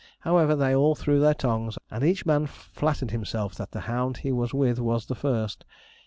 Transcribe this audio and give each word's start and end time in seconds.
However, 0.21 0.55
they 0.55 0.73
all 0.73 0.95
threw 0.95 1.19
their 1.19 1.35
tongues, 1.35 1.77
and 1.91 2.03
each 2.03 2.25
man 2.25 2.47
flattered 2.47 3.11
himself 3.11 3.53
that 3.53 3.69
the 3.69 3.81
hound 3.81 4.17
he 4.25 4.31
was 4.31 4.51
with 4.51 4.79
was 4.79 5.05
the 5.05 5.13
first. 5.13 5.63